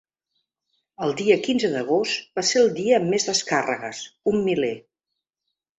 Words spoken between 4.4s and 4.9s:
miler.